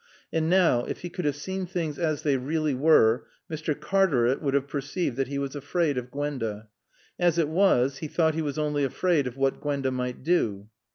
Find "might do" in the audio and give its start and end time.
9.91-10.69